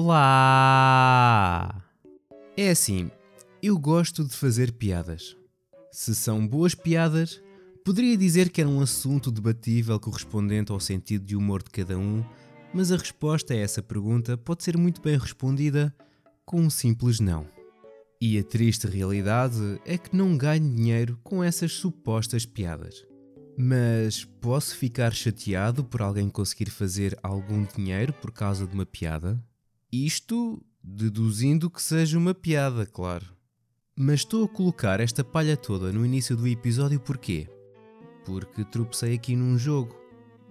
Olá! 0.00 1.82
É 2.56 2.70
assim, 2.70 3.10
eu 3.60 3.76
gosto 3.76 4.22
de 4.22 4.32
fazer 4.32 4.70
piadas. 4.70 5.36
Se 5.90 6.14
são 6.14 6.46
boas 6.46 6.72
piadas, 6.72 7.42
poderia 7.84 8.16
dizer 8.16 8.48
que 8.50 8.60
era 8.60 8.70
um 8.70 8.80
assunto 8.80 9.28
debatível 9.32 9.98
correspondente 9.98 10.70
ao 10.70 10.78
sentido 10.78 11.24
de 11.24 11.34
humor 11.34 11.64
de 11.64 11.70
cada 11.70 11.98
um, 11.98 12.24
mas 12.72 12.92
a 12.92 12.96
resposta 12.96 13.52
a 13.52 13.56
essa 13.56 13.82
pergunta 13.82 14.38
pode 14.38 14.62
ser 14.62 14.78
muito 14.78 15.02
bem 15.02 15.18
respondida 15.18 15.92
com 16.46 16.60
um 16.60 16.70
simples 16.70 17.18
não. 17.18 17.48
E 18.20 18.38
a 18.38 18.44
triste 18.44 18.86
realidade 18.86 19.80
é 19.84 19.98
que 19.98 20.14
não 20.14 20.38
ganho 20.38 20.76
dinheiro 20.76 21.18
com 21.24 21.42
essas 21.42 21.72
supostas 21.72 22.46
piadas. 22.46 23.04
Mas 23.58 24.24
posso 24.24 24.76
ficar 24.76 25.12
chateado 25.12 25.82
por 25.82 26.02
alguém 26.02 26.28
conseguir 26.28 26.70
fazer 26.70 27.18
algum 27.20 27.64
dinheiro 27.64 28.12
por 28.12 28.30
causa 28.30 28.64
de 28.64 28.74
uma 28.74 28.86
piada? 28.86 29.44
Isto 29.90 30.62
deduzindo 30.82 31.70
que 31.70 31.82
seja 31.82 32.18
uma 32.18 32.34
piada, 32.34 32.84
claro. 32.84 33.24
Mas 33.96 34.20
estou 34.20 34.44
a 34.44 34.48
colocar 34.48 35.00
esta 35.00 35.24
palha 35.24 35.56
toda 35.56 35.90
no 35.90 36.04
início 36.04 36.36
do 36.36 36.46
episódio 36.46 37.00
porquê? 37.00 37.48
Porque 38.26 38.66
tropecei 38.66 39.14
aqui 39.14 39.34
num 39.34 39.56
jogo. 39.56 39.98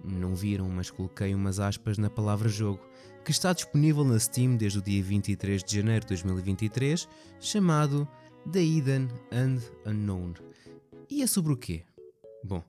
Não 0.04 0.34
viram, 0.34 0.68
mas 0.68 0.90
coloquei 0.90 1.36
umas 1.36 1.60
aspas 1.60 1.98
na 1.98 2.10
palavra 2.10 2.48
jogo, 2.48 2.80
que 3.24 3.30
está 3.30 3.52
disponível 3.52 4.04
na 4.04 4.18
Steam 4.18 4.56
desde 4.56 4.80
o 4.80 4.82
dia 4.82 5.02
23 5.02 5.62
de 5.62 5.76
janeiro 5.76 6.00
de 6.04 6.08
2023, 6.08 7.08
chamado 7.38 8.08
The 8.50 8.60
Hidden 8.60 9.08
and 9.30 9.58
Unknown. 9.86 10.34
E 11.08 11.22
é 11.22 11.28
sobre 11.28 11.52
o 11.52 11.56
quê? 11.56 11.84
Bom, 12.44 12.64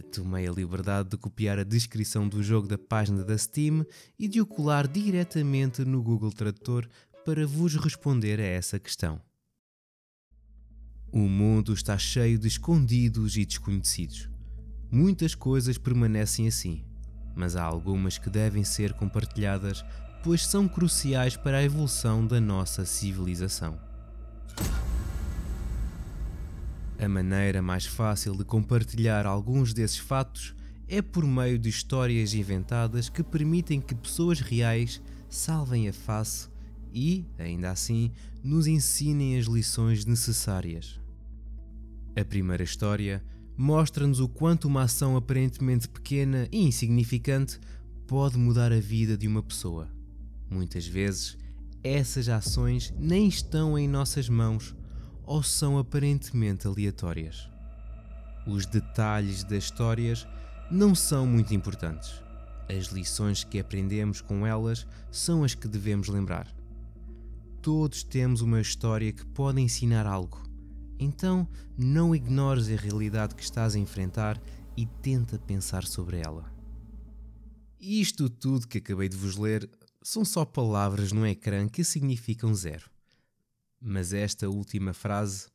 Tomei 0.00 0.48
a 0.48 0.52
liberdade 0.52 1.10
de 1.10 1.16
copiar 1.18 1.58
a 1.58 1.64
descrição 1.64 2.26
do 2.26 2.42
jogo 2.42 2.66
da 2.66 2.78
página 2.78 3.22
da 3.22 3.36
Steam 3.36 3.84
e 4.18 4.26
de 4.26 4.40
o 4.40 4.46
colar 4.46 4.88
diretamente 4.88 5.84
no 5.84 6.02
Google 6.02 6.32
Tradutor 6.32 6.88
para 7.24 7.46
vos 7.46 7.76
responder 7.76 8.40
a 8.40 8.44
essa 8.44 8.78
questão. 8.78 9.20
O 11.12 11.28
mundo 11.28 11.74
está 11.74 11.98
cheio 11.98 12.38
de 12.38 12.48
escondidos 12.48 13.36
e 13.36 13.44
desconhecidos. 13.44 14.30
Muitas 14.90 15.34
coisas 15.34 15.76
permanecem 15.76 16.48
assim, 16.48 16.84
mas 17.36 17.54
há 17.54 17.62
algumas 17.62 18.16
que 18.16 18.30
devem 18.30 18.64
ser 18.64 18.94
compartilhadas, 18.94 19.84
pois 20.24 20.46
são 20.46 20.66
cruciais 20.66 21.36
para 21.36 21.58
a 21.58 21.62
evolução 21.62 22.26
da 22.26 22.40
nossa 22.40 22.86
civilização. 22.86 23.78
A 27.02 27.08
maneira 27.08 27.60
mais 27.60 27.84
fácil 27.84 28.36
de 28.36 28.44
compartilhar 28.44 29.26
alguns 29.26 29.74
desses 29.74 29.98
fatos 29.98 30.54
é 30.86 31.02
por 31.02 31.26
meio 31.26 31.58
de 31.58 31.68
histórias 31.68 32.32
inventadas 32.32 33.08
que 33.08 33.24
permitem 33.24 33.80
que 33.80 33.92
pessoas 33.92 34.38
reais 34.38 35.02
salvem 35.28 35.88
a 35.88 35.92
face 35.92 36.48
e, 36.94 37.26
ainda 37.40 37.72
assim, 37.72 38.12
nos 38.40 38.68
ensinem 38.68 39.36
as 39.36 39.46
lições 39.46 40.04
necessárias. 40.04 41.00
A 42.14 42.24
primeira 42.24 42.62
história 42.62 43.20
mostra-nos 43.56 44.20
o 44.20 44.28
quanto 44.28 44.68
uma 44.68 44.82
ação 44.82 45.16
aparentemente 45.16 45.88
pequena 45.88 46.46
e 46.52 46.62
insignificante 46.62 47.58
pode 48.06 48.38
mudar 48.38 48.70
a 48.70 48.78
vida 48.78 49.18
de 49.18 49.26
uma 49.26 49.42
pessoa. 49.42 49.88
Muitas 50.48 50.86
vezes, 50.86 51.36
essas 51.82 52.28
ações 52.28 52.94
nem 52.96 53.26
estão 53.26 53.76
em 53.76 53.88
nossas 53.88 54.28
mãos 54.28 54.72
ou 55.32 55.42
são 55.42 55.78
aparentemente 55.78 56.66
aleatórias. 56.66 57.48
Os 58.46 58.66
detalhes 58.66 59.42
das 59.42 59.64
histórias 59.64 60.28
não 60.70 60.94
são 60.94 61.26
muito 61.26 61.54
importantes. 61.54 62.22
As 62.68 62.88
lições 62.88 63.42
que 63.42 63.58
aprendemos 63.58 64.20
com 64.20 64.46
elas 64.46 64.86
são 65.10 65.42
as 65.42 65.54
que 65.54 65.66
devemos 65.66 66.08
lembrar. 66.08 66.54
Todos 67.62 68.02
temos 68.02 68.42
uma 68.42 68.60
história 68.60 69.10
que 69.10 69.24
pode 69.24 69.58
ensinar 69.58 70.06
algo. 70.06 70.38
Então, 70.98 71.48
não 71.78 72.14
ignores 72.14 72.68
a 72.68 72.76
realidade 72.76 73.34
que 73.34 73.42
estás 73.42 73.74
a 73.74 73.78
enfrentar 73.78 74.38
e 74.76 74.84
tenta 74.84 75.38
pensar 75.38 75.84
sobre 75.84 76.18
ela. 76.18 76.52
Isto 77.80 78.28
tudo 78.28 78.68
que 78.68 78.76
acabei 78.76 79.08
de 79.08 79.16
vos 79.16 79.38
ler 79.38 79.66
são 80.02 80.26
só 80.26 80.44
palavras 80.44 81.10
no 81.10 81.26
ecrã 81.26 81.70
que 81.70 81.82
significam 81.82 82.54
zero 82.54 82.91
mas 83.82 84.12
esta 84.12 84.48
última 84.48 84.92
frase 84.92 85.48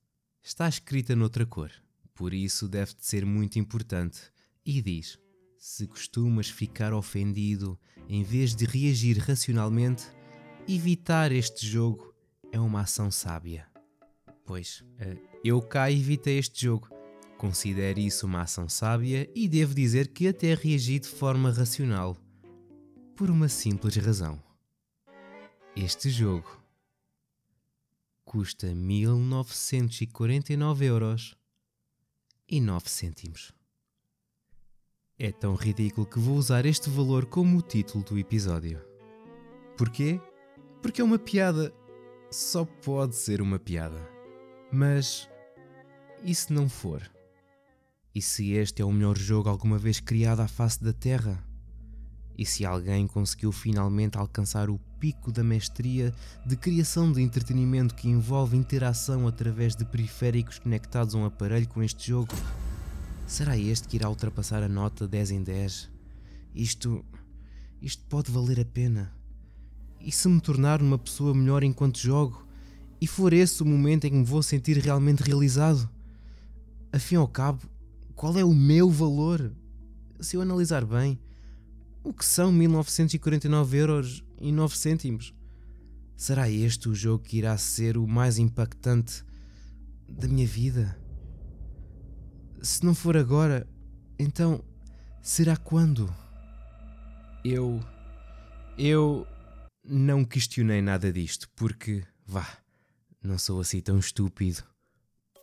está 0.44 0.68
escrita 0.68 1.16
noutra 1.16 1.46
cor, 1.46 1.72
por 2.14 2.34
isso 2.34 2.68
deve 2.68 2.94
de 2.94 3.06
ser 3.06 3.26
muito 3.26 3.58
importante. 3.58 4.20
E 4.66 4.82
diz: 4.82 5.18
Se 5.58 5.88
costumas 5.88 6.50
ficar 6.50 6.94
ofendido 6.94 7.80
em 8.10 8.24
vez 8.24 8.54
de 8.54 8.66
reagir 8.66 9.18
racionalmente, 9.18 10.04
evitar 10.68 11.32
este 11.32 11.66
jogo 11.66 12.14
é 12.52 12.60
uma 12.60 12.82
ação 12.82 13.10
sábia. 13.10 13.66
Pois, 14.46 14.84
eh, 15.00 15.18
eu 15.44 15.62
cá 15.62 15.92
evitei 15.92 16.38
este 16.38 16.66
jogo. 16.66 16.90
Considero 17.38 18.00
isso 18.00 18.26
uma 18.26 18.42
ação 18.42 18.68
sábia 18.68 19.30
e 19.36 19.48
devo 19.48 19.76
dizer 19.76 20.08
que 20.08 20.28
até 20.28 20.54
reagi 20.54 21.00
de 21.00 21.08
forma 21.08 21.52
racional. 21.52 22.18
Por 23.16 23.30
uma 23.30 23.48
simples 23.48 23.96
razão. 23.98 24.42
Este 25.76 26.10
jogo 26.10 26.57
custa 28.28 28.76
1949 28.76 30.86
euros 30.86 31.36
e 32.46 32.60
9 32.60 32.90
cêntimos. 32.90 33.54
É 35.18 35.32
tão 35.32 35.56
ridículo 35.56 36.06
que 36.06 36.20
vou 36.20 36.36
usar 36.36 36.66
este 36.66 36.90
valor 36.90 37.28
como 37.28 37.58
o 37.58 37.62
título 37.62 38.04
do 38.04 38.20
episódio. 38.20 38.82
Porquê? 39.78 40.20
Porque 40.82 41.00
é 41.00 41.04
uma 41.06 41.18
piada. 41.18 41.74
Só 42.30 42.66
pode 42.66 43.16
ser 43.16 43.42
uma 43.42 43.58
piada. 43.58 44.06
Mas 44.74 45.30
e 46.22 46.36
se 46.36 46.52
não 46.52 46.68
for? 46.68 47.10
E 48.14 48.22
se 48.22 48.52
este 48.52 48.82
é 48.82 48.86
o 48.86 48.92
melhor 48.92 49.18
jogo 49.18 49.48
alguma 49.48 49.78
vez 49.78 50.02
criado 50.02 50.42
à 50.42 50.50
face 50.50 50.84
da 50.84 50.92
Terra? 50.92 51.47
E 52.38 52.46
se 52.46 52.66
alguém 52.66 53.08
conseguiu 53.08 53.52
finalmente 53.52 54.18
alcançar 54.18 54.70
o 54.70 54.80
pico 55.00 55.32
da 55.32 55.44
mestria 55.44 56.14
de 56.46 56.56
criação 56.56 57.12
de 57.12 57.22
entretenimento 57.22 57.96
que 57.96 58.08
envolve 58.08 58.56
interação 58.56 59.28
através 59.28 59.76
de 59.76 59.84
periféricos 59.84 60.60
conectados 60.60 61.16
a 61.16 61.18
um 61.18 61.26
aparelho 61.26 61.68
com 61.68 61.82
este 61.82 62.10
jogo, 62.10 62.34
será 63.26 63.58
este 63.58 63.88
que 63.88 63.96
irá 63.96 64.08
ultrapassar 64.08 64.62
a 64.62 64.70
nota 64.70 65.08
10 65.08 65.32
em 65.32 65.44
10? 65.44 65.90
Isto. 66.54 67.04
Isto 67.82 68.04
pode 68.06 68.32
valer 68.32 68.60
a 68.60 68.66
pena. 68.66 69.14
E 70.00 70.12
se 70.12 70.28
me 70.28 70.42
tornar 70.42 70.82
uma 70.82 70.98
pessoa 70.98 71.34
melhor 71.34 71.64
enquanto 71.64 72.00
jogo? 72.00 72.48
E 73.00 73.06
for 73.06 73.34
esse 73.34 73.62
o 73.62 73.66
momento 73.66 74.06
em 74.06 74.12
que 74.12 74.16
me 74.16 74.24
vou 74.24 74.42
sentir 74.42 74.78
realmente 74.78 75.22
realizado? 75.22 75.88
Afim 76.92 77.16
ao 77.16 77.28
cabo, 77.28 77.62
qual 78.16 78.38
é 78.38 78.44
o 78.44 78.54
meu 78.54 78.90
valor? 78.90 79.52
Se 80.20 80.36
eu 80.36 80.42
analisar 80.42 80.84
bem, 80.84 81.20
o 82.08 82.14
que 82.14 82.26
são 82.26 82.54
1949 82.54 83.78
euros 83.78 84.24
e 84.40 84.50
9 84.50 84.78
cêntimos? 84.78 85.34
Será 86.16 86.50
este 86.50 86.88
o 86.88 86.96
jogo 86.96 87.26
que 87.26 87.38
irá 87.38 87.58
ser 87.58 87.98
o 87.98 88.08
mais 88.08 88.38
impactante 88.38 89.26
da 90.08 90.26
minha 90.26 90.48
vida? 90.48 90.98
Se 92.62 92.86
não 92.86 92.96
for 92.96 93.18
agora, 93.18 93.68
então 94.18 94.64
será 95.22 95.58
quando? 95.58 96.14
Eu. 97.44 97.82
Eu 98.78 99.28
não 99.84 100.24
questionei 100.24 100.82
nada 100.82 101.12
disto, 101.12 101.50
porque, 101.56 102.06
vá, 102.26 102.48
não 103.22 103.38
sou 103.38 103.60
assim 103.60 103.82
tão 103.82 104.00
estúpido. 104.00 104.64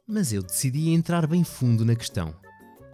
Mas 0.06 0.32
eu 0.32 0.42
decidi 0.42 0.90
entrar 0.90 1.26
bem 1.26 1.44
fundo 1.44 1.84
na 1.84 1.94
questão 1.94 2.34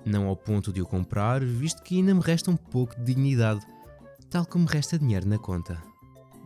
não 0.05 0.27
ao 0.27 0.37
ponto 0.37 0.72
de 0.72 0.81
o 0.81 0.87
comprar, 0.87 1.44
visto 1.44 1.83
que 1.83 1.97
ainda 1.97 2.15
me 2.15 2.21
resta 2.21 2.50
um 2.50 2.56
pouco 2.56 2.97
de 2.97 3.05
dignidade, 3.05 3.60
tal 4.28 4.47
como 4.47 4.65
me 4.65 4.71
resta 4.71 4.98
dinheiro 4.98 5.28
na 5.28 5.39
conta. 5.39 5.80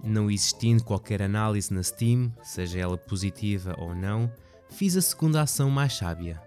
Não 0.02 0.30
existindo 0.30 0.84
qualquer 0.84 1.22
análise 1.22 1.72
na 1.72 1.82
Steam, 1.82 2.32
seja 2.42 2.78
ela 2.80 2.98
positiva 2.98 3.74
ou 3.78 3.94
não, 3.94 4.30
fiz 4.70 4.96
a 4.96 5.00
segunda 5.00 5.40
ação 5.40 5.70
mais 5.70 5.94
sábia. 5.94 6.42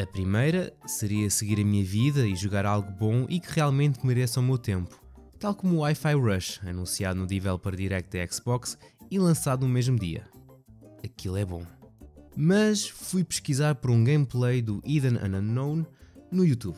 A 0.00 0.06
primeira 0.06 0.72
seria 0.86 1.30
seguir 1.30 1.60
a 1.60 1.64
minha 1.64 1.84
vida 1.84 2.26
e 2.26 2.34
jogar 2.34 2.66
algo 2.66 2.90
bom 2.92 3.26
e 3.28 3.40
que 3.40 3.52
realmente 3.52 4.04
mereça 4.04 4.40
o 4.40 4.42
meu 4.42 4.58
tempo, 4.58 4.98
tal 5.38 5.54
como 5.54 5.76
o 5.76 5.78
Wi-Fi 5.80 6.14
Rush, 6.14 6.60
anunciado 6.66 7.20
no 7.20 7.26
Developer 7.26 7.74
Direct 7.74 8.16
da 8.16 8.26
Xbox 8.26 8.78
e 9.10 9.18
lançado 9.18 9.66
no 9.66 9.72
mesmo 9.72 9.98
dia. 9.98 10.26
Aquilo 11.04 11.36
é 11.36 11.44
bom. 11.44 11.64
Mas 12.36 12.88
fui 12.88 13.24
pesquisar 13.24 13.74
por 13.74 13.90
um 13.90 14.04
gameplay 14.04 14.62
do 14.62 14.82
Eden 14.84 15.16
Unknown 15.16 15.84
no 16.30 16.44
YouTube. 16.44 16.76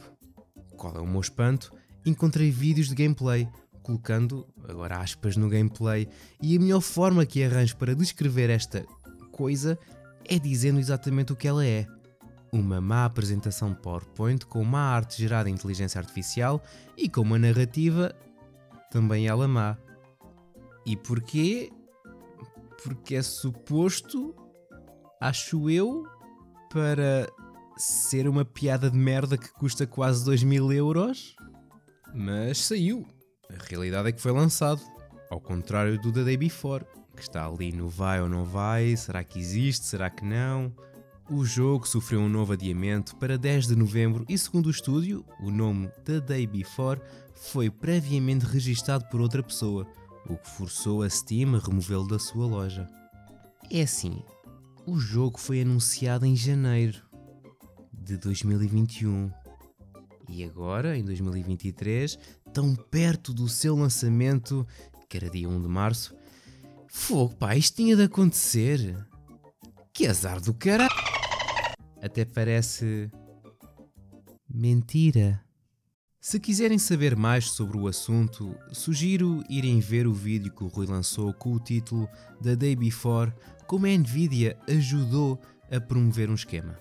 Qual 0.77 0.95
é 0.97 1.01
o 1.01 1.07
meu 1.07 1.21
espanto? 1.21 1.73
Encontrei 2.05 2.51
vídeos 2.51 2.89
de 2.89 2.95
gameplay, 2.95 3.49
colocando 3.83 4.47
agora 4.69 4.99
aspas 4.99 5.37
no 5.37 5.49
gameplay, 5.49 6.09
e 6.41 6.57
a 6.57 6.61
melhor 6.61 6.81
forma 6.81 7.27
que 7.27 7.43
arranjo 7.43 7.77
para 7.77 7.95
descrever 7.95 8.51
esta 8.51 8.85
coisa 9.31 9.79
é 10.25 10.39
dizendo 10.39 10.79
exatamente 10.79 11.33
o 11.33 11.37
que 11.37 11.49
ela 11.49 11.65
é. 11.65 11.87
Uma 12.53 12.81
má 12.81 13.05
apresentação 13.05 13.75
PowerPoint 13.75 14.45
com 14.47 14.63
má 14.65 14.95
arte 14.95 15.21
gerada 15.21 15.49
em 15.49 15.55
inteligência 15.55 15.99
artificial 15.99 16.63
e 16.97 17.09
com 17.09 17.23
uma 17.23 17.39
narrativa 17.39 18.15
também 18.91 19.27
ela 19.27 19.49
má. 19.49 19.77
E 20.85 20.97
porquê? 20.97 21.73
porque 22.83 23.15
é 23.15 23.23
suposto, 23.23 24.35
acho 25.21 25.71
eu, 25.71 26.05
para 26.69 27.29
ser 27.77 28.29
uma 28.29 28.45
piada 28.45 28.91
de 28.91 28.97
merda 28.97 29.37
que 29.37 29.53
custa 29.53 29.87
quase 29.87 30.25
2 30.25 30.43
mil 30.43 30.73
euros, 30.73 31.35
mas 32.15 32.59
saiu. 32.59 33.07
A 33.49 33.65
realidade 33.69 34.09
é 34.09 34.13
que 34.13 34.21
foi 34.21 34.33
lançado, 34.33 34.81
ao 35.31 35.41
contrário 35.41 35.99
do 36.01 36.13
The 36.13 36.25
Day 36.25 36.37
Before, 36.37 36.85
que 37.17 37.23
está 37.23 37.47
ali 37.47 37.73
no 37.73 37.89
vai 37.89 38.21
ou 38.21 38.29
não 38.29 38.45
vai, 38.45 38.97
será 38.97 39.23
que 39.23 39.39
existe, 39.39 39.87
será 39.87 40.11
que 40.11 40.25
não. 40.25 40.75
O 41.31 41.45
jogo 41.45 41.87
sofreu 41.87 42.21
um 42.21 42.29
novo 42.29 42.53
adiamento 42.53 43.17
para 43.17 43.39
10 43.39 43.69
de 43.69 43.77
novembro 43.77 44.25
e, 44.29 44.37
segundo 44.37 44.67
o 44.67 44.71
estúdio, 44.71 45.25
o 45.41 45.51
nome 45.51 45.89
The 46.05 46.21
Day 46.21 46.47
Before 46.47 47.01
foi 47.35 47.71
previamente 47.71 48.45
registado 48.45 49.05
por 49.09 49.21
outra 49.21 49.43
pessoa, 49.43 49.87
o 50.29 50.37
que 50.37 50.51
forçou 50.51 51.03
a 51.03 51.09
Steam 51.09 51.55
a 51.55 51.59
removê-lo 51.59 52.07
da 52.07 52.19
sua 52.19 52.47
loja. 52.47 52.89
É 53.71 53.83
assim, 53.83 54.23
o 54.87 54.99
jogo 54.99 55.39
foi 55.39 55.63
anunciado 55.63 56.27
em 56.27 56.37
janeiro 56.37 57.12
de 58.03 58.17
2021 58.17 59.31
e 60.29 60.45
agora, 60.45 60.97
em 60.97 61.05
2023, 61.05 62.19
tão 62.53 62.75
perto 62.75 63.35
do 63.35 63.49
seu 63.49 63.77
lançamento, 63.77 64.67
que 65.09 65.17
era 65.17 65.29
dia 65.29 65.49
1 65.49 65.61
de 65.61 65.69
março, 65.69 66.15
fogo, 66.89 67.35
pá, 67.37 67.55
isto 67.57 67.77
tinha 67.77 67.97
de 67.97 68.05
acontecer. 68.05 68.97
Que 69.93 70.07
azar 70.07 70.41
do 70.41 70.55
cara. 70.55 70.89
Até 72.03 72.25
parece. 72.25 73.11
mentira. 74.49 75.45
Se 76.19 76.39
quiserem 76.39 76.79
saber 76.79 77.17
mais 77.17 77.51
sobre 77.51 77.77
o 77.77 77.89
assunto, 77.89 78.57
sugiro 78.73 79.43
irem 79.51 79.81
ver 79.81 80.07
o 80.07 80.15
vídeo 80.15 80.53
que 80.53 80.63
o 80.63 80.69
Rui 80.69 80.87
lançou 80.87 81.35
com 81.35 81.53
o 81.53 81.61
título 81.61 82.09
The 82.41 82.55
Day 82.55 82.77
Before 82.77 83.33
Como 83.67 83.87
a 83.87 83.91
Nvidia 83.91 84.57
ajudou 84.69 85.39
a 85.71 85.81
promover 85.81 86.31
um 86.31 86.35
esquema. 86.35 86.79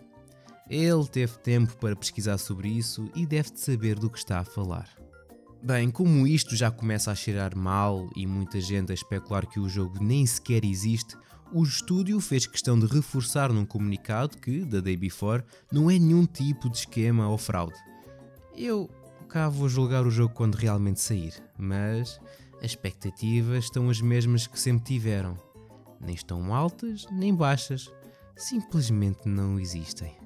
Ele 0.71 1.05
teve 1.05 1.37
tempo 1.39 1.75
para 1.75 1.97
pesquisar 1.97 2.37
sobre 2.37 2.69
isso 2.69 3.11
e 3.13 3.25
deve 3.25 3.51
de 3.51 3.59
saber 3.59 3.99
do 3.99 4.09
que 4.09 4.17
está 4.17 4.39
a 4.39 4.45
falar. 4.45 4.87
Bem, 5.61 5.91
como 5.91 6.25
isto 6.25 6.55
já 6.55 6.71
começa 6.71 7.11
a 7.11 7.15
cheirar 7.15 7.57
mal 7.57 8.09
e 8.15 8.25
muita 8.25 8.61
gente 8.61 8.89
a 8.89 8.95
especular 8.95 9.45
que 9.45 9.59
o 9.59 9.67
jogo 9.67 10.01
nem 10.01 10.25
sequer 10.25 10.63
existe, 10.63 11.17
o 11.51 11.61
estúdio 11.61 12.21
fez 12.21 12.47
questão 12.47 12.79
de 12.79 12.85
reforçar 12.85 13.51
num 13.51 13.65
comunicado 13.65 14.37
que, 14.37 14.63
da 14.63 14.79
Day 14.79 14.95
Before, 14.95 15.43
não 15.69 15.91
é 15.91 15.99
nenhum 15.99 16.25
tipo 16.25 16.69
de 16.69 16.77
esquema 16.77 17.27
ou 17.27 17.37
fraude. 17.37 17.77
Eu 18.55 18.89
cá 19.27 19.49
vou 19.49 19.67
julgar 19.67 20.07
o 20.07 20.09
jogo 20.09 20.33
quando 20.33 20.55
realmente 20.55 21.01
sair, 21.01 21.33
mas 21.57 22.17
as 22.59 22.67
expectativas 22.67 23.65
estão 23.65 23.89
as 23.89 23.99
mesmas 23.99 24.47
que 24.47 24.57
sempre 24.57 24.85
tiveram. 24.85 25.37
Nem 25.99 26.15
estão 26.15 26.55
altas 26.55 27.05
nem 27.11 27.35
baixas, 27.35 27.91
simplesmente 28.37 29.27
não 29.27 29.59
existem. 29.59 30.20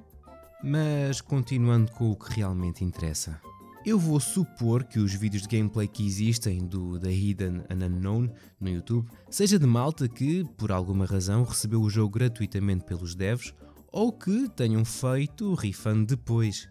Mas 0.63 1.21
continuando 1.21 1.91
com 1.91 2.11
o 2.11 2.15
que 2.15 2.33
realmente 2.33 2.83
interessa. 2.83 3.39
Eu 3.85 3.99
vou 3.99 4.19
supor 4.19 4.83
que 4.83 4.97
os 4.97 5.13
vídeos 5.13 5.43
de 5.43 5.49
gameplay 5.49 5.87
que 5.87 6.05
existem 6.05 6.65
do 6.65 6.99
The 6.99 7.11
Hidden 7.11 7.63
and 7.69 7.85
Unknown 7.85 8.29
no 8.59 8.69
YouTube 8.69 9.07
seja 9.29 9.59
de 9.59 9.67
malta 9.67 10.07
que, 10.07 10.43
por 10.57 10.71
alguma 10.71 11.05
razão, 11.05 11.43
recebeu 11.43 11.81
o 11.81 11.89
jogo 11.89 12.09
gratuitamente 12.09 12.83
pelos 12.83 13.13
devs 13.13 13.53
ou 13.91 14.11
que 14.11 14.49
tenham 14.49 14.83
feito 14.83 15.53
refund 15.53 16.07
depois 16.07 16.67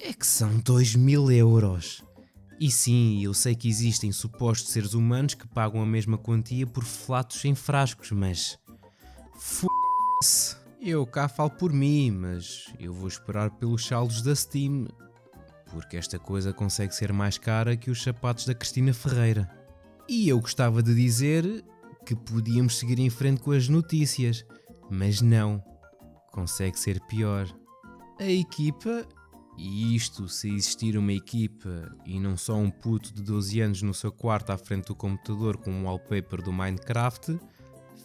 é 0.00 0.12
que 0.12 0.26
são 0.26 0.58
2 0.58 0.94
mil 0.94 1.30
euros. 1.30 2.02
E 2.60 2.70
sim, 2.70 3.22
eu 3.22 3.34
sei 3.34 3.54
que 3.54 3.68
existem 3.68 4.10
supostos 4.12 4.72
seres 4.72 4.94
humanos 4.94 5.34
que 5.34 5.46
pagam 5.46 5.80
a 5.80 5.86
mesma 5.86 6.16
quantia 6.16 6.66
por 6.66 6.84
flatos 6.84 7.44
em 7.44 7.54
frascos, 7.54 8.10
mas. 8.10 8.58
F***se. 9.36 10.56
Eu 10.80 11.04
cá 11.04 11.28
falo 11.28 11.50
por 11.50 11.72
mim, 11.72 12.10
mas 12.10 12.72
eu 12.78 12.92
vou 12.92 13.08
esperar 13.08 13.50
pelos 13.50 13.84
saldos 13.84 14.22
da 14.22 14.34
Steam, 14.34 14.86
porque 15.70 15.96
esta 15.96 16.18
coisa 16.18 16.52
consegue 16.52 16.94
ser 16.94 17.12
mais 17.12 17.36
cara 17.36 17.76
que 17.76 17.90
os 17.90 18.02
sapatos 18.02 18.46
da 18.46 18.54
Cristina 18.54 18.94
Ferreira. 18.94 19.50
E 20.08 20.28
eu 20.28 20.40
gostava 20.40 20.82
de 20.82 20.94
dizer 20.94 21.64
que 22.06 22.14
podíamos 22.14 22.78
seguir 22.78 23.00
em 23.00 23.10
frente 23.10 23.40
com 23.40 23.50
as 23.50 23.68
notícias, 23.68 24.46
mas 24.88 25.20
não. 25.20 25.62
Consegue 26.32 26.78
ser 26.78 27.00
pior. 27.06 27.46
A 28.20 28.24
equipa 28.24 29.04
e 29.58 29.96
isto 29.96 30.28
se 30.28 30.48
existir 30.48 30.96
uma 30.96 31.12
equipa 31.12 31.92
e 32.06 32.20
não 32.20 32.36
só 32.36 32.54
um 32.54 32.70
puto 32.70 33.12
de 33.12 33.22
12 33.22 33.60
anos 33.60 33.82
no 33.82 33.92
seu 33.92 34.12
quarto 34.12 34.50
à 34.50 34.56
frente 34.56 34.86
do 34.86 34.94
computador 34.94 35.56
com 35.56 35.72
um 35.72 35.86
wallpaper 35.86 36.40
do 36.40 36.52
Minecraft, 36.52 37.36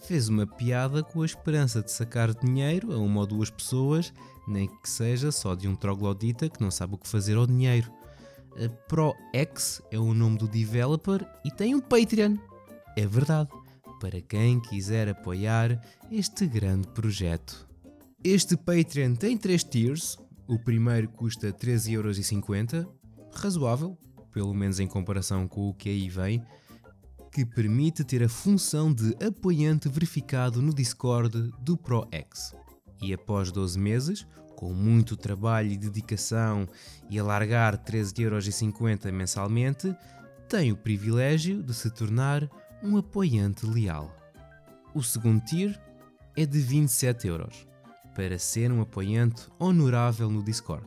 fez 0.08 0.28
uma 0.28 0.46
piada 0.46 1.04
com 1.04 1.22
a 1.22 1.26
esperança 1.26 1.82
de 1.82 1.92
sacar 1.92 2.34
dinheiro 2.34 2.94
a 2.94 2.98
uma 2.98 3.22
ou 3.22 3.28
duas 3.28 3.50
pessoas, 3.50 4.14
nem 4.48 4.68
que 4.68 4.90
seja 4.90 5.32
só 5.32 5.56
de 5.56 5.68
um 5.68 5.76
troglodita 5.76 6.50
que 6.50 6.62
não 6.62 6.70
sabe 6.70 6.96
o 6.96 6.98
que 6.98 7.08
fazer 7.08 7.38
ao 7.38 7.48
dinheiro. 7.48 7.92
A 8.56 8.70
ProX 8.88 9.82
é 9.90 9.98
o 9.98 10.14
nome 10.14 10.38
do 10.38 10.48
developer 10.48 11.26
e 11.44 11.50
tem 11.50 11.74
um 11.74 11.80
Patreon. 11.80 12.38
É 12.96 13.08
verdade, 13.08 13.50
para 14.00 14.22
quem 14.22 14.60
quiser 14.60 15.10
apoiar 15.10 15.82
este 16.12 16.46
grande 16.46 16.88
projeto. 16.90 17.68
Este 18.24 18.56
Patreon 18.56 19.16
tem 19.16 19.38
três 19.38 19.64
tiers, 19.64 20.18
o 20.48 20.60
primeiro 20.60 21.08
custa 21.10 21.52
13,50€, 21.52 22.88
razoável, 23.34 23.98
pelo 24.32 24.54
menos 24.54 24.80
em 24.80 24.88
comparação 24.88 25.48
com 25.48 25.70
o 25.70 25.74
que 25.74 25.90
aí 25.90 26.10
vem, 26.10 26.44
que 27.34 27.44
permite 27.44 28.04
ter 28.04 28.22
a 28.22 28.30
função 28.30 28.94
de 28.94 29.16
apoiante 29.26 29.90
verificado 29.90 30.62
no 30.62 30.72
Discord 30.72 31.52
do 31.60 31.76
ProX. 31.76 32.54
E 33.02 33.12
após 33.12 33.52
12 33.52 33.80
meses, 33.80 34.28
com 34.56 34.72
muito 34.72 35.18
trabalho 35.18 35.72
e 35.72 35.78
dedicação 35.78 36.70
e 37.10 37.18
alargar 37.18 37.84
13,50€ 37.84 39.12
mensalmente, 39.12 39.96
tem 40.48 40.72
o 40.72 40.78
privilégio 40.78 41.64
de 41.64 41.74
se 41.74 41.90
tornar 41.90 42.48
um 42.84 42.98
apoiante 42.98 43.66
leal. 43.66 44.16
O 44.94 45.02
segundo 45.02 45.44
tier 45.44 45.82
é 46.38 46.46
de 46.46 46.60
27 46.60 47.28
euros 47.28 47.68
para 48.14 48.38
ser 48.38 48.72
um 48.72 48.80
apoiante 48.80 49.48
honorável 49.58 50.30
no 50.30 50.44
Discord, 50.44 50.86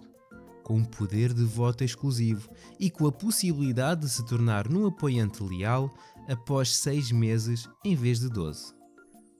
com 0.62 0.84
poder 0.84 1.34
de 1.34 1.42
voto 1.42 1.82
exclusivo 1.82 2.48
e 2.78 2.88
com 2.88 3.06
a 3.08 3.12
possibilidade 3.12 4.02
de 4.02 4.08
se 4.08 4.24
tornar 4.24 4.68
um 4.68 4.86
apoiante 4.86 5.42
leal 5.42 5.92
após 6.28 6.76
6 6.76 7.12
meses 7.12 7.68
em 7.84 7.94
vez 7.94 8.20
de 8.20 8.28
12. 8.28 8.74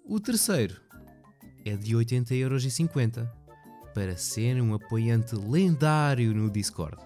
O 0.04 0.20
terceiro 0.20 0.80
é 1.64 1.76
de 1.76 1.94
80,50€ 1.94 3.28
para 3.94 4.16
ser 4.16 4.60
um 4.60 4.74
apoiante 4.74 5.34
lendário 5.34 6.34
no 6.34 6.50
Discord 6.50 6.96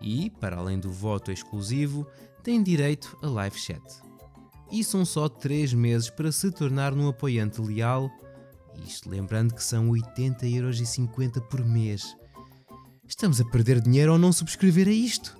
e, 0.00 0.30
para 0.30 0.56
além 0.56 0.78
do 0.78 0.90
voto 0.90 1.32
exclusivo, 1.32 2.06
tem 2.42 2.62
direito 2.62 3.16
a 3.22 3.28
live 3.28 3.58
chat. 3.58 3.82
E 4.70 4.82
são 4.82 5.04
só 5.04 5.28
3 5.28 5.72
meses 5.74 6.10
para 6.10 6.32
se 6.32 6.50
tornar 6.50 6.92
um 6.92 7.08
apoiante 7.08 7.60
leal 7.60 8.10
isto 8.82 9.08
lembrando 9.08 9.54
que 9.54 9.62
são 9.62 9.90
80,50€ 9.90 11.40
por 11.48 11.64
mês. 11.64 12.16
Estamos 13.06 13.40
a 13.40 13.44
perder 13.44 13.80
dinheiro 13.80 14.12
ao 14.12 14.18
não 14.18 14.32
subscrever 14.32 14.88
a 14.88 14.92
isto. 14.92 15.36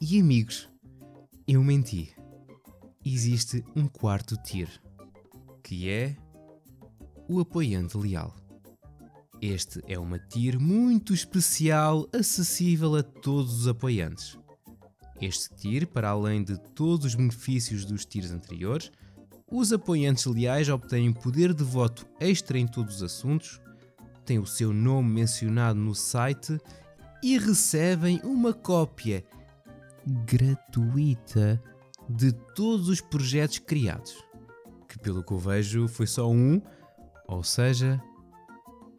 E 0.00 0.20
amigos, 0.20 0.68
eu 1.46 1.62
menti. 1.62 2.13
Existe 3.06 3.62
um 3.76 3.86
quarto 3.86 4.34
tier, 4.34 4.70
que 5.62 5.90
é 5.90 6.16
o 7.28 7.38
apoiante 7.38 7.98
leal. 7.98 8.34
Este 9.42 9.82
é 9.86 9.98
uma 9.98 10.18
tier 10.18 10.58
muito 10.58 11.12
especial, 11.12 12.08
acessível 12.14 12.96
a 12.96 13.02
todos 13.02 13.60
os 13.60 13.68
apoiantes. 13.68 14.38
Este 15.20 15.54
tier, 15.54 15.86
para 15.86 16.08
além 16.08 16.42
de 16.42 16.58
todos 16.74 17.04
os 17.04 17.14
benefícios 17.14 17.84
dos 17.84 18.06
tiers 18.06 18.30
anteriores, 18.30 18.90
os 19.52 19.70
apoiantes 19.70 20.24
leais 20.24 20.70
obtêm 20.70 21.12
poder 21.12 21.52
de 21.52 21.62
voto 21.62 22.06
extra 22.18 22.58
em 22.58 22.66
todos 22.66 22.96
os 22.96 23.02
assuntos, 23.02 23.60
têm 24.24 24.38
o 24.38 24.46
seu 24.46 24.72
nome 24.72 25.10
mencionado 25.10 25.78
no 25.78 25.94
site 25.94 26.58
e 27.22 27.36
recebem 27.36 28.18
uma 28.24 28.54
cópia 28.54 29.22
gratuita 30.06 31.62
de 32.08 32.32
todos 32.54 32.88
os 32.88 33.00
projetos 33.00 33.58
criados. 33.58 34.14
Que, 34.88 34.98
pelo 34.98 35.22
que 35.24 35.32
eu 35.32 35.38
vejo, 35.38 35.88
foi 35.88 36.06
só 36.06 36.30
um, 36.30 36.60
ou 37.26 37.42
seja, 37.42 38.02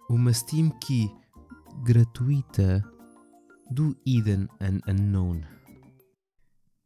uma 0.09 0.33
Steam 0.33 0.69
Key 0.79 1.09
gratuita 1.83 2.83
do 3.71 3.95
Eden 4.05 4.47
and 4.59 4.79
Unknown. 4.87 5.41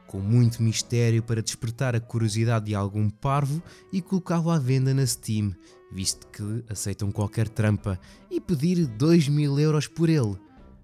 Com 0.09 0.19
muito 0.19 0.63
mistério 0.63 1.23
para 1.23 1.43
despertar 1.43 1.95
a 1.95 2.01
curiosidade 2.01 2.65
de 2.67 2.75
algum 2.75 3.09
parvo 3.09 3.63
e 3.93 4.03
colocá-lo 4.03 4.51
à 4.51 4.59
venda 4.59 4.93
na 4.93 5.07
Steam, 5.07 5.55
visto 5.93 6.27
que 6.29 6.65
aceitam 6.69 7.13
qualquer 7.13 7.49
trampa, 7.49 8.01
e 8.31 8.41
pedir 8.41 8.87
2 8.87 9.29
mil 9.29 9.61
euros 9.61 9.87
por 9.87 10.09
ele. 10.09 10.37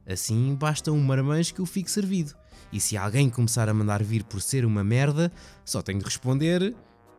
Assim 0.06 0.54
basta 0.54 0.92
um 0.92 1.02
marmanjo 1.02 1.54
que 1.54 1.62
o 1.62 1.66
fique 1.66 1.90
servido. 1.90 2.34
E 2.70 2.78
se 2.78 2.96
alguém 2.96 3.30
começar 3.30 3.68
a 3.68 3.74
mandar 3.74 4.02
vir 4.02 4.22
por 4.24 4.42
ser 4.42 4.64
uma 4.66 4.84
merda, 4.84 5.32
só 5.64 5.80
tenho 5.80 5.98
de 5.98 6.04
responder 6.04 6.76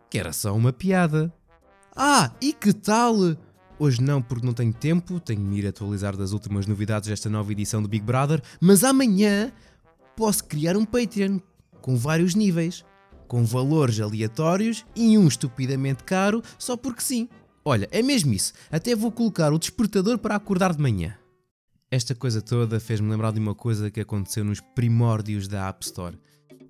que 0.09 0.19
era 0.19 0.31
só 0.31 0.55
uma 0.55 0.71
piada. 0.71 1.33
Ah, 1.95 2.31
e 2.39 2.53
que 2.53 2.71
tal? 2.71 3.15
Hoje 3.79 4.01
não, 4.01 4.21
porque 4.21 4.45
não 4.45 4.53
tenho 4.53 4.73
tempo, 4.73 5.19
tenho 5.19 5.39
de 5.41 5.45
me 5.45 5.57
ir 5.57 5.67
atualizar 5.67 6.15
das 6.15 6.33
últimas 6.33 6.67
novidades 6.67 7.09
desta 7.09 7.29
nova 7.29 7.51
edição 7.51 7.81
do 7.81 7.89
Big 7.89 8.05
Brother, 8.05 8.41
mas 8.61 8.83
amanhã 8.83 9.51
posso 10.15 10.43
criar 10.45 10.77
um 10.77 10.85
Patreon 10.85 11.39
com 11.85 11.95
vários 11.95 12.33
níveis, 12.33 12.83
com 13.27 13.45
valores 13.45 13.99
aleatórios 13.99 14.83
e 14.95 15.15
um 15.19 15.27
estupidamente 15.27 16.03
caro 16.03 16.41
só 16.57 16.75
porque 16.75 17.03
sim. 17.03 17.29
Olha, 17.63 17.87
é 17.91 18.01
mesmo 18.01 18.33
isso. 18.33 18.53
Até 18.71 18.95
vou 18.95 19.11
colocar 19.11 19.53
o 19.53 19.59
despertador 19.59 20.17
para 20.17 20.35
acordar 20.35 20.73
de 20.73 20.81
manhã. 20.81 21.15
Esta 21.91 22.15
coisa 22.15 22.41
toda 22.41 22.79
fez-me 22.79 23.07
lembrar 23.07 23.31
de 23.33 23.39
uma 23.39 23.53
coisa 23.53 23.91
que 23.91 24.01
aconteceu 24.01 24.43
nos 24.43 24.59
primórdios 24.73 25.47
da 25.47 25.67
App 25.67 25.85
Store. 25.85 26.17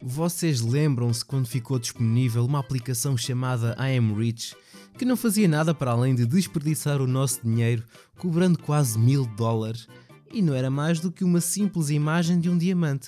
Vocês 0.04 0.60
lembram-se 0.60 1.24
quando 1.24 1.48
ficou 1.48 1.80
disponível 1.80 2.44
uma 2.44 2.60
aplicação 2.60 3.16
chamada 3.16 3.74
I 3.80 3.98
Am 3.98 4.14
Rich 4.20 4.54
que 4.98 5.06
não 5.06 5.16
fazia 5.16 5.48
nada 5.48 5.74
para 5.74 5.92
além 5.92 6.14
de 6.14 6.26
desperdiçar 6.26 7.02
o 7.02 7.08
nosso 7.08 7.40
dinheiro, 7.42 7.86
cobrando 8.18 8.60
quase 8.60 9.00
mil 9.00 9.26
dólares, 9.26 9.88
e 10.34 10.42
não 10.42 10.54
era 10.54 10.70
mais 10.70 11.00
do 11.00 11.10
que 11.10 11.24
uma 11.24 11.40
simples 11.40 11.90
imagem 11.90 12.38
de 12.38 12.50
um 12.50 12.58
diamante. 12.58 13.08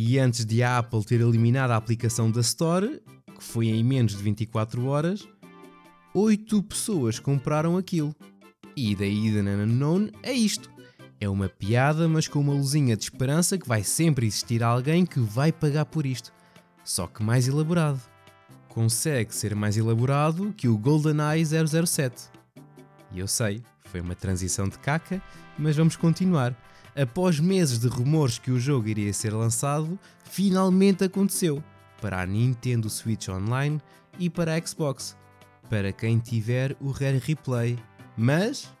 E 0.00 0.16
antes 0.16 0.46
de 0.46 0.62
a 0.62 0.78
Apple 0.78 1.04
ter 1.04 1.20
eliminado 1.20 1.72
a 1.72 1.76
aplicação 1.76 2.30
da 2.30 2.40
Store, 2.40 3.02
que 3.36 3.42
foi 3.42 3.66
em 3.66 3.82
menos 3.82 4.16
de 4.16 4.22
24 4.22 4.86
horas, 4.86 5.26
8 6.14 6.62
pessoas 6.62 7.18
compraram 7.18 7.76
aquilo. 7.76 8.14
E 8.76 8.94
daí 8.94 9.32
da 9.32 9.40
Unknown 9.40 10.08
é 10.22 10.32
isto. 10.32 10.70
É 11.20 11.28
uma 11.28 11.48
piada, 11.48 12.08
mas 12.08 12.28
com 12.28 12.38
uma 12.38 12.52
luzinha 12.52 12.96
de 12.96 13.02
esperança 13.02 13.58
que 13.58 13.66
vai 13.66 13.82
sempre 13.82 14.28
existir 14.28 14.62
alguém 14.62 15.04
que 15.04 15.18
vai 15.18 15.50
pagar 15.50 15.86
por 15.86 16.06
isto. 16.06 16.32
Só 16.84 17.08
que 17.08 17.20
mais 17.20 17.48
elaborado. 17.48 18.00
Consegue 18.68 19.34
ser 19.34 19.56
mais 19.56 19.76
elaborado 19.76 20.54
que 20.56 20.68
o 20.68 20.78
GoldenEye 20.78 21.44
007. 21.44 22.30
E 23.10 23.18
eu 23.18 23.26
sei, 23.26 23.64
foi 23.86 24.00
uma 24.00 24.14
transição 24.14 24.68
de 24.68 24.78
caca, 24.78 25.20
mas 25.58 25.76
vamos 25.76 25.96
continuar 25.96 26.56
após 27.00 27.38
meses 27.38 27.78
de 27.78 27.86
rumores 27.86 28.38
que 28.38 28.50
o 28.50 28.58
jogo 28.58 28.88
iria 28.88 29.12
ser 29.12 29.32
lançado, 29.32 29.98
finalmente 30.24 31.04
aconteceu 31.04 31.62
para 32.00 32.20
a 32.20 32.26
Nintendo 32.26 32.90
Switch 32.90 33.28
Online 33.28 33.80
e 34.18 34.28
para 34.28 34.54
a 34.54 34.66
Xbox, 34.66 35.16
para 35.70 35.92
quem 35.92 36.18
tiver 36.18 36.76
o 36.80 36.90
Rare 36.90 37.18
Replay. 37.18 37.78
Mas, 38.16 38.72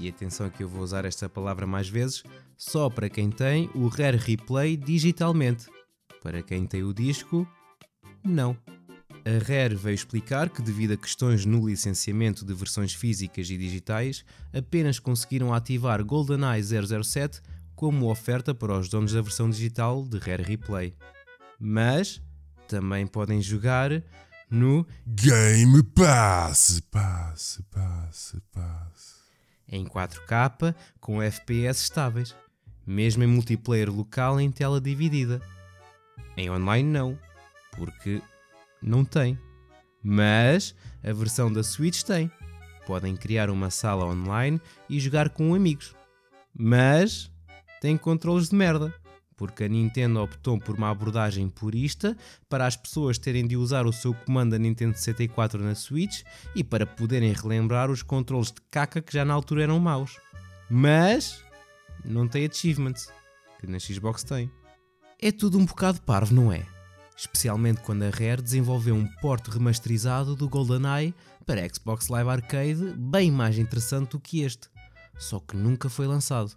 e 0.00 0.08
atenção 0.08 0.50
que 0.50 0.62
eu 0.62 0.68
vou 0.68 0.82
usar 0.82 1.04
esta 1.04 1.28
palavra 1.28 1.66
mais 1.66 1.88
vezes, 1.88 2.24
só 2.56 2.90
para 2.90 3.08
quem 3.08 3.30
tem 3.30 3.70
o 3.74 3.86
Rare 3.86 4.16
Replay 4.16 4.76
digitalmente. 4.76 5.66
Para 6.20 6.42
quem 6.42 6.66
tem 6.66 6.82
o 6.82 6.92
disco, 6.92 7.46
não. 8.24 8.56
A 9.28 9.44
Rare 9.46 9.74
veio 9.74 9.94
explicar 9.94 10.48
que, 10.48 10.62
devido 10.62 10.94
a 10.94 10.96
questões 10.96 11.44
no 11.44 11.68
licenciamento 11.68 12.46
de 12.46 12.54
versões 12.54 12.94
físicas 12.94 13.50
e 13.50 13.58
digitais, 13.58 14.24
apenas 14.54 14.98
conseguiram 14.98 15.52
ativar 15.52 16.02
GoldenEye 16.02 16.62
007 16.62 17.42
como 17.74 18.10
oferta 18.10 18.54
para 18.54 18.78
os 18.78 18.88
donos 18.88 19.12
da 19.12 19.20
versão 19.20 19.50
digital 19.50 20.02
de 20.02 20.16
Rare 20.16 20.42
Replay. 20.42 20.94
Mas 21.60 22.22
também 22.66 23.06
podem 23.06 23.42
jogar 23.42 24.02
no 24.50 24.86
Game 25.06 25.82
Pass. 25.82 26.80
Pass, 26.90 27.60
pass, 27.70 28.34
pass. 28.50 29.18
Em 29.68 29.84
4K 29.84 30.74
com 30.98 31.20
FPS 31.20 31.82
estáveis, 31.82 32.34
mesmo 32.86 33.24
em 33.24 33.26
multiplayer 33.26 33.94
local 33.94 34.40
em 34.40 34.50
tela 34.50 34.80
dividida. 34.80 35.38
Em 36.34 36.50
online 36.50 36.88
não, 36.88 37.18
porque 37.76 38.22
não 38.82 39.04
tem. 39.04 39.38
Mas 40.02 40.74
a 41.02 41.12
versão 41.12 41.52
da 41.52 41.62
Switch 41.62 42.02
tem. 42.02 42.30
Podem 42.86 43.16
criar 43.16 43.50
uma 43.50 43.70
sala 43.70 44.06
online 44.06 44.60
e 44.88 44.98
jogar 44.98 45.28
com 45.30 45.54
amigos. 45.54 45.94
Mas 46.56 47.30
tem 47.80 47.96
controles 47.96 48.48
de 48.48 48.56
merda, 48.56 48.94
porque 49.36 49.64
a 49.64 49.68
Nintendo 49.68 50.20
optou 50.20 50.58
por 50.58 50.76
uma 50.76 50.90
abordagem 50.90 51.48
purista 51.48 52.16
para 52.48 52.66
as 52.66 52.76
pessoas 52.76 53.18
terem 53.18 53.46
de 53.46 53.56
usar 53.56 53.86
o 53.86 53.92
seu 53.92 54.14
comando 54.14 54.52
da 54.52 54.58
Nintendo 54.58 54.96
64 54.96 55.62
na 55.62 55.74
Switch 55.74 56.22
e 56.54 56.64
para 56.64 56.86
poderem 56.86 57.32
relembrar 57.32 57.90
os 57.90 58.02
controles 58.02 58.48
de 58.48 58.60
caca 58.70 59.00
que 59.00 59.12
já 59.12 59.24
na 59.24 59.34
altura 59.34 59.62
eram 59.62 59.78
maus. 59.78 60.18
Mas 60.70 61.44
não 62.04 62.26
tem 62.26 62.46
achievements, 62.46 63.12
que 63.60 63.66
na 63.66 63.78
Xbox 63.78 64.24
tem. 64.24 64.50
É 65.20 65.30
tudo 65.30 65.58
um 65.58 65.64
bocado 65.64 66.00
parvo, 66.02 66.34
não 66.34 66.52
é? 66.52 66.77
Especialmente 67.18 67.80
quando 67.80 68.04
a 68.04 68.10
Rare 68.10 68.40
desenvolveu 68.40 68.94
um 68.94 69.06
porte 69.20 69.50
remasterizado 69.50 70.36
do 70.36 70.48
GoldenEye 70.48 71.12
para 71.44 71.68
Xbox 71.68 72.06
Live 72.08 72.30
Arcade 72.30 72.94
bem 72.96 73.30
mais 73.32 73.58
interessante 73.58 74.10
do 74.10 74.20
que 74.20 74.42
este, 74.42 74.68
só 75.18 75.40
que 75.40 75.56
nunca 75.56 75.88
foi 75.88 76.06
lançado. 76.06 76.52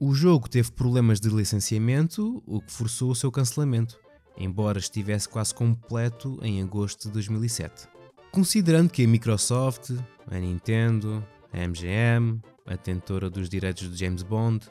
O 0.00 0.12
jogo 0.12 0.48
teve 0.48 0.72
problemas 0.72 1.20
de 1.20 1.28
licenciamento, 1.28 2.42
o 2.44 2.60
que 2.60 2.72
forçou 2.72 3.12
o 3.12 3.14
seu 3.14 3.30
cancelamento, 3.30 3.96
embora 4.36 4.80
estivesse 4.80 5.28
quase 5.28 5.54
completo 5.54 6.40
em 6.42 6.60
agosto 6.60 7.06
de 7.06 7.12
2007. 7.12 7.88
Considerando 8.32 8.90
que 8.90 9.04
a 9.04 9.08
Microsoft, 9.08 9.92
a 10.26 10.38
Nintendo, 10.38 11.24
a 11.52 11.68
MGM, 11.68 12.42
a 12.66 12.72
detentora 12.72 13.30
dos 13.30 13.48
direitos 13.48 13.88
de 13.88 13.96
James 13.96 14.24
Bond, 14.24 14.66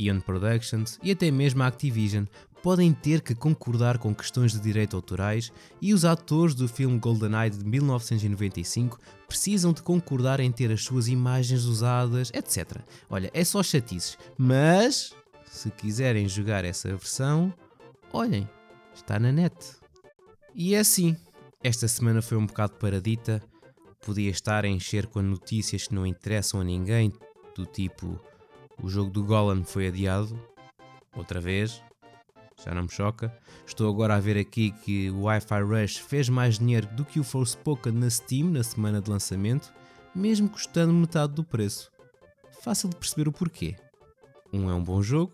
Ion 0.00 0.20
Productions 0.20 0.98
e 1.02 1.10
até 1.10 1.30
mesmo 1.30 1.62
a 1.62 1.66
Activision 1.66 2.24
podem 2.62 2.92
ter 2.92 3.20
que 3.20 3.34
concordar 3.34 3.98
com 3.98 4.14
questões 4.14 4.52
de 4.52 4.60
direito 4.60 4.96
autorais 4.96 5.52
e 5.80 5.94
os 5.94 6.04
atores 6.04 6.54
do 6.54 6.68
filme 6.68 6.98
GoldenEye 6.98 7.50
de 7.50 7.64
1995 7.64 8.98
precisam 9.26 9.72
de 9.72 9.82
concordar 9.82 10.40
em 10.40 10.50
ter 10.50 10.70
as 10.70 10.82
suas 10.82 11.08
imagens 11.08 11.64
usadas, 11.64 12.30
etc. 12.34 12.78
Olha, 13.08 13.30
é 13.32 13.44
só 13.44 13.62
chatices, 13.62 14.18
mas 14.36 15.14
se 15.44 15.70
quiserem 15.70 16.28
jogar 16.28 16.64
essa 16.64 16.88
versão, 16.88 17.52
olhem, 18.12 18.48
está 18.94 19.18
na 19.18 19.32
net. 19.32 19.54
E 20.54 20.74
é 20.74 20.80
assim, 20.80 21.16
esta 21.62 21.86
semana 21.86 22.20
foi 22.20 22.36
um 22.36 22.46
bocado 22.46 22.74
paradita, 22.74 23.42
podia 24.04 24.30
estar 24.30 24.64
a 24.64 24.68
encher 24.68 25.06
com 25.06 25.22
notícias 25.22 25.86
que 25.86 25.94
não 25.94 26.06
interessam 26.06 26.60
a 26.60 26.64
ninguém, 26.64 27.12
do 27.54 27.66
tipo 27.66 28.20
o 28.82 28.88
jogo 28.88 29.10
do 29.10 29.22
Golan 29.22 29.62
foi 29.62 29.88
adiado, 29.88 30.38
outra 31.14 31.40
vez, 31.40 31.82
já 32.64 32.74
não 32.74 32.82
me 32.82 32.90
choca. 32.90 33.34
Estou 33.66 33.88
agora 33.88 34.16
a 34.16 34.20
ver 34.20 34.36
aqui 34.36 34.70
que 34.70 35.10
o 35.10 35.22
Wi-Fi 35.22 35.62
Rush 35.62 35.98
fez 35.98 36.28
mais 36.28 36.58
dinheiro 36.58 36.86
do 36.94 37.04
que 37.04 37.18
o 37.20 37.24
Forspoken 37.24 37.92
na 37.92 38.10
Steam 38.10 38.50
na 38.50 38.62
semana 38.62 39.00
de 39.00 39.10
lançamento, 39.10 39.72
mesmo 40.14 40.48
custando 40.48 40.92
metade 40.92 41.32
do 41.34 41.44
preço. 41.44 41.90
Fácil 42.62 42.88
de 42.88 42.96
perceber 42.96 43.28
o 43.28 43.32
porquê. 43.32 43.76
Um 44.52 44.68
é 44.68 44.74
um 44.74 44.82
bom 44.82 45.02
jogo 45.02 45.32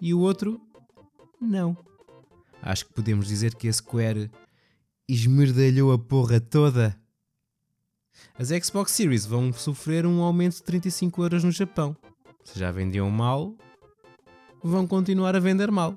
e 0.00 0.12
o 0.12 0.20
outro, 0.20 0.60
não. 1.40 1.76
Acho 2.60 2.86
que 2.86 2.92
podemos 2.92 3.26
dizer 3.26 3.54
que 3.54 3.68
a 3.68 3.72
Square 3.72 4.30
esmerdalhou 5.08 5.92
a 5.92 5.98
porra 5.98 6.40
toda. 6.40 6.96
As 8.38 8.48
Xbox 8.48 8.92
Series 8.92 9.26
vão 9.26 9.52
sofrer 9.52 10.06
um 10.06 10.20
aumento 10.22 10.56
de 10.56 10.62
35€ 10.62 11.42
no 11.42 11.50
Japão. 11.50 11.96
Se 12.44 12.58
já 12.58 12.70
vendiam 12.70 13.10
mal, 13.10 13.54
vão 14.62 14.86
continuar 14.86 15.36
a 15.36 15.40
vender 15.40 15.70
mal. 15.70 15.96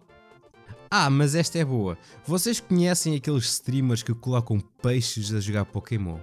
Ah, 0.98 1.10
mas 1.10 1.36
esta 1.36 1.60
é 1.60 1.66
boa. 1.66 1.98
Vocês 2.26 2.62
conhecem 2.62 3.18
aqueles 3.18 3.44
streamers 3.44 4.02
que 4.02 4.14
colocam 4.14 4.62
peixes 4.82 5.34
a 5.34 5.42
jogar 5.42 5.66
Pokémon? 5.66 6.20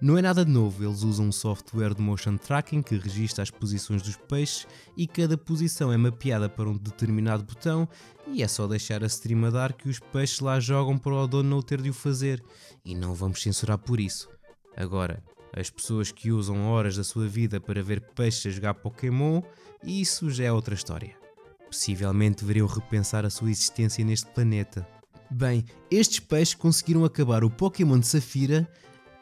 Não 0.00 0.16
é 0.16 0.22
nada 0.22 0.46
de 0.46 0.50
novo, 0.50 0.82
eles 0.82 1.02
usam 1.02 1.26
um 1.26 1.30
software 1.30 1.92
de 1.92 2.00
motion 2.00 2.38
tracking 2.38 2.80
que 2.80 2.96
registra 2.96 3.42
as 3.42 3.50
posições 3.50 4.00
dos 4.00 4.16
peixes 4.16 4.66
e 4.96 5.06
cada 5.06 5.36
posição 5.36 5.92
é 5.92 5.98
mapeada 5.98 6.48
para 6.48 6.70
um 6.70 6.78
determinado 6.78 7.44
botão 7.44 7.86
e 8.26 8.42
é 8.42 8.48
só 8.48 8.66
deixar 8.66 9.04
a 9.04 9.08
stream 9.08 9.44
a 9.44 9.50
dar 9.50 9.74
que 9.74 9.90
os 9.90 9.98
peixes 9.98 10.40
lá 10.40 10.58
jogam 10.58 10.96
para 10.96 11.12
o 11.12 11.26
dono 11.26 11.50
não 11.50 11.60
ter 11.60 11.82
de 11.82 11.90
o 11.90 11.94
fazer 11.94 12.42
e 12.82 12.94
não 12.94 13.12
vamos 13.12 13.42
censurar 13.42 13.76
por 13.76 14.00
isso. 14.00 14.30
Agora, 14.74 15.22
as 15.54 15.68
pessoas 15.68 16.10
que 16.10 16.32
usam 16.32 16.66
horas 16.66 16.96
da 16.96 17.04
sua 17.04 17.28
vida 17.28 17.60
para 17.60 17.82
ver 17.82 18.00
peixes 18.14 18.46
a 18.46 18.50
jogar 18.56 18.72
Pokémon, 18.72 19.42
isso 19.84 20.30
já 20.30 20.44
é 20.44 20.50
outra 20.52 20.74
história. 20.74 21.27
Possivelmente 21.70 22.42
deveriam 22.42 22.66
repensar 22.66 23.24
a 23.24 23.30
sua 23.30 23.50
existência 23.50 24.04
neste 24.04 24.26
planeta. 24.26 24.86
Bem, 25.30 25.64
estes 25.90 26.20
peixes 26.20 26.54
conseguiram 26.54 27.04
acabar 27.04 27.44
o 27.44 27.50
Pokémon 27.50 27.98
de 27.98 28.06
Safira 28.06 28.66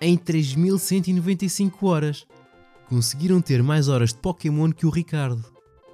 em 0.01 0.17
3195 0.17 1.87
horas. 1.87 2.27
Conseguiram 2.89 3.41
ter 3.41 3.63
mais 3.63 3.89
horas 3.89 4.11
de 4.11 4.21
Pokémon 4.21 4.71
que 4.71 4.87
o 4.87 4.91
Ricardo. 4.91 5.45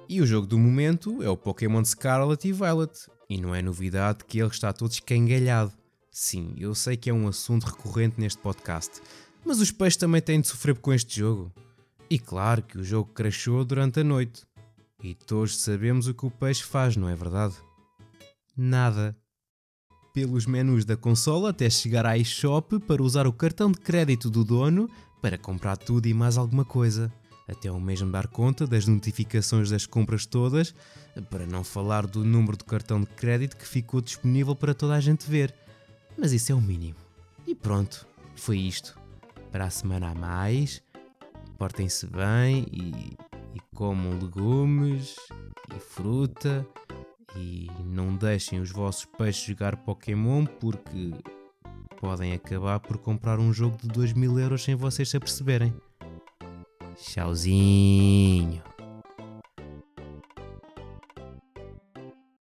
E 0.07 0.21
o 0.21 0.25
jogo 0.27 0.45
do 0.45 0.59
momento 0.59 1.23
é 1.23 1.29
o 1.29 1.37
Pokémon 1.37 1.83
Scarlet 1.83 2.47
e 2.47 2.51
Violet. 2.51 3.07
E 3.27 3.41
não 3.41 3.55
é 3.55 3.61
novidade 3.61 4.25
que 4.25 4.39
ele 4.39 4.49
está 4.49 4.71
todo 4.71 4.91
escangalhado. 4.91 5.71
Sim, 6.11 6.53
eu 6.59 6.75
sei 6.75 6.95
que 6.95 7.09
é 7.09 7.13
um 7.13 7.27
assunto 7.27 7.63
recorrente 7.63 8.19
neste 8.19 8.39
podcast, 8.39 9.01
mas 9.43 9.59
os 9.59 9.71
peixes 9.71 9.97
também 9.97 10.21
têm 10.21 10.39
de 10.39 10.47
sofrer 10.47 10.77
com 10.77 10.93
este 10.93 11.19
jogo. 11.19 11.51
E 12.07 12.19
claro 12.19 12.61
que 12.61 12.77
o 12.77 12.83
jogo 12.83 13.09
crashou 13.11 13.65
durante 13.65 14.01
a 14.01 14.03
noite. 14.03 14.43
E 15.03 15.13
todos 15.13 15.57
sabemos 15.57 16.07
o 16.07 16.13
que 16.13 16.25
o 16.25 16.31
peixe 16.31 16.63
faz, 16.63 16.95
não 16.95 17.09
é 17.09 17.15
verdade? 17.15 17.55
Nada 18.55 19.15
pelos 20.13 20.45
menus 20.45 20.85
da 20.85 20.95
consola 20.95 21.49
até 21.49 21.69
chegar 21.69 22.05
à 22.05 22.17
eShop 22.17 22.79
para 22.79 23.01
usar 23.01 23.25
o 23.25 23.33
cartão 23.33 23.71
de 23.71 23.79
crédito 23.79 24.29
do 24.29 24.43
dono 24.43 24.87
para 25.21 25.37
comprar 25.37 25.75
tudo 25.75 26.07
e 26.07 26.13
mais 26.13 26.37
alguma 26.37 26.63
coisa. 26.63 27.11
Até 27.47 27.69
o 27.69 27.81
mesmo 27.81 28.11
dar 28.11 28.27
conta 28.27 28.65
das 28.65 28.85
notificações 28.87 29.69
das 29.69 29.85
compras 29.85 30.25
todas, 30.25 30.73
para 31.29 31.45
não 31.45 31.63
falar 31.63 32.07
do 32.07 32.23
número 32.23 32.55
de 32.55 32.63
cartão 32.63 33.01
de 33.01 33.07
crédito 33.07 33.57
que 33.57 33.67
ficou 33.67 33.99
disponível 33.99 34.55
para 34.55 34.73
toda 34.73 34.93
a 34.93 34.99
gente 35.01 35.29
ver. 35.29 35.53
Mas 36.17 36.31
isso 36.31 36.51
é 36.51 36.55
o 36.55 36.61
mínimo. 36.61 36.95
E 37.45 37.53
pronto, 37.53 38.07
foi 38.35 38.59
isto. 38.59 38.97
Para 39.51 39.65
a 39.65 39.69
semana 39.69 40.11
a 40.11 40.15
mais, 40.15 40.81
portem-se 41.57 42.07
bem 42.07 42.65
e 42.71 43.17
comam 43.73 44.19
legumes 44.19 45.15
e 45.75 45.79
fruta 45.79 46.65
e 47.35 47.67
não 47.85 48.15
deixem 48.15 48.59
os 48.59 48.71
vossos 48.71 49.05
peixes 49.05 49.43
jogar 49.43 49.75
Pokémon 49.77 50.45
porque 50.45 51.11
podem 51.99 52.33
acabar 52.33 52.79
por 52.79 52.97
comprar 52.97 53.39
um 53.39 53.51
jogo 53.51 53.77
de 53.77 53.87
2 53.87 54.13
mil 54.13 54.39
euros 54.39 54.63
sem 54.63 54.75
vocês 54.75 55.09
se 55.09 55.17
aperceberem. 55.17 55.73
Tchauzinho! 56.95 58.72